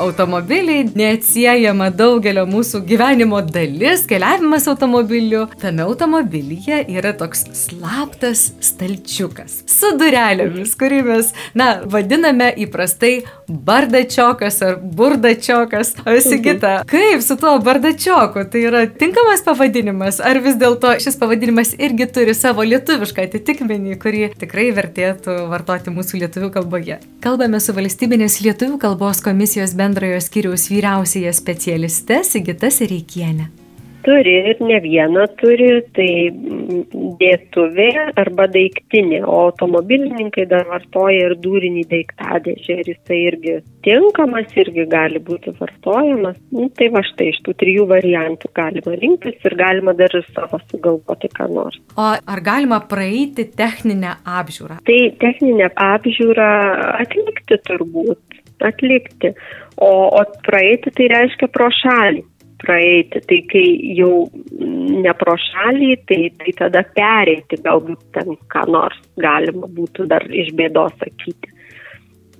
Automobiliai 0.00 0.86
neatsiejama 0.96 1.90
daugelio 1.92 2.46
mūsų 2.48 2.80
gyvenimo 2.88 3.42
dalis, 3.44 4.06
keliavimas 4.08 4.64
automobiliu. 4.70 5.42
Tame 5.60 5.84
automobilyje 5.84 6.86
yra 6.88 7.12
toks 7.16 7.44
slaptas 7.56 8.46
stalčiukas 8.64 9.58
su 9.68 9.90
durelėmis, 10.00 10.72
kurį 10.80 11.00
mes, 11.04 11.32
na, 11.56 11.68
vadiname 11.84 12.48
įprastai 12.64 13.12
bardačiokas 13.48 14.60
ar 14.64 14.78
burdačiokas. 14.80 15.92
O 16.06 16.16
Sigita, 16.24 16.72
kaip 16.88 17.20
su 17.24 17.36
tuo 17.40 17.56
bardačioku? 17.64 18.46
Tai 18.52 18.64
yra 18.70 18.82
tinkamas 18.88 19.44
pavadinimas, 19.44 20.22
ar 20.24 20.40
vis 20.40 20.56
dėlto 20.60 20.94
šis 21.02 21.20
pavadinimas 21.20 21.74
irgi 21.76 22.08
turi 22.14 22.36
savo 22.36 22.64
lietuvišką 22.64 23.28
atitikmenį, 23.28 23.98
kurį 24.00 24.24
tikrai 24.40 24.70
vertėtų 24.76 25.36
vartoti 25.52 25.92
mūsų 25.92 26.24
lietuvių 26.24 26.52
kalboje? 26.56 27.00
Kalbame 27.24 27.60
su 27.60 27.76
valstybinės 27.76 28.40
lietuvių 28.44 28.80
kalbos 28.80 29.20
komisijos 29.24 29.76
bendrojo 29.90 30.20
skiriaus 30.20 30.68
vyriausiaja 30.70 31.32
specialiste 31.34 32.22
Sigita 32.26 32.70
Sereikienė. 32.70 33.48
Turi 34.00 34.32
ir 34.48 34.60
ne 34.64 34.78
vieną 34.80 35.26
turi, 35.36 35.82
tai 35.92 36.30
dėtuvė 37.20 37.88
arba 38.20 38.46
daiktinė, 38.48 39.18
o 39.28 39.34
automobilininkai 39.50 40.46
dar 40.48 40.64
vartoja 40.70 41.26
ir 41.26 41.34
dūrinį 41.42 41.82
daiktadėžę 41.90 42.78
ir 42.80 42.88
jisai 42.94 43.18
irgi 43.26 43.58
tinkamas, 43.84 44.48
irgi 44.56 44.86
gali 44.88 45.20
būti 45.20 45.52
vartojamas. 45.58 46.38
Nu, 46.54 46.70
tai 46.78 46.88
va 46.94 47.02
štai 47.04 47.28
iš 47.34 47.42
tų 47.44 47.54
trijų 47.60 47.84
variantų 47.90 48.48
galima 48.56 48.96
rinktis 49.02 49.36
ir 49.44 49.58
galima 49.60 49.92
dar 49.98 50.16
ir 50.16 50.24
savo 50.32 50.62
sugalvoti 50.70 51.28
ką 51.36 51.50
nors. 51.52 51.76
O 52.00 52.08
ar 52.16 52.44
galima 52.46 52.80
praeiti 52.80 53.50
techninę 53.52 54.16
apžiūrą? 54.24 54.80
Tai 54.88 55.00
techninę 55.20 55.68
apžiūrą 55.76 56.50
atlikti 57.04 57.60
turbūt, 57.68 58.24
atlikti, 58.66 59.32
o, 59.76 59.92
o 60.08 60.24
praeiti 60.46 60.92
tai 60.96 61.08
reiškia 61.14 61.50
pro 61.54 61.70
šalį 61.80 62.24
praeiti. 62.60 63.22
Tai 63.24 63.38
kai 63.50 63.66
jau 63.96 64.14
ne 65.00 65.14
pro 65.20 65.36
šalį, 65.40 65.92
tai, 66.08 66.20
tai 66.40 66.56
tada 66.58 66.84
pereiti, 66.96 67.60
galbūt 67.64 68.02
ten 68.16 68.36
ką 68.52 68.66
nors 68.72 69.00
galima 69.20 69.70
būtų 69.78 70.08
dar 70.10 70.26
iš 70.28 70.52
bėdos 70.58 70.96
sakyti 71.00 71.56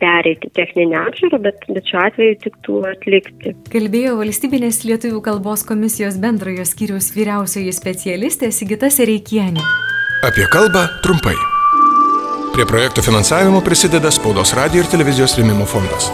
pereiti 0.00 0.48
techninę 0.56 0.96
apžiūrą, 1.04 1.42
bet, 1.44 1.64
bet 1.68 1.84
šiuo 1.90 2.00
atveju 2.06 2.38
tik 2.46 2.58
tų 2.64 2.80
atlikti. 2.88 3.54
Kalbėjo 3.72 4.16
valstybinės 4.22 4.82
lietuvių 4.88 5.20
kalbos 5.28 5.66
komisijos 5.68 6.16
bendrojo 6.22 6.64
skyriaus 6.64 7.12
vyriausioji 7.16 7.76
specialistė 7.76 8.52
Sigita 8.54 8.88
Sereikienė. 8.88 9.64
Apie 10.24 10.48
kalbą 10.52 10.88
trumpai. 11.04 11.36
Prie 12.50 12.66
projektų 12.66 13.04
finansavimo 13.06 13.62
prisideda 13.62 14.10
Spaudos 14.10 14.56
radio 14.58 14.82
ir 14.82 14.90
televizijos 14.90 15.36
rėmimo 15.38 15.68
fondas. 15.70 16.10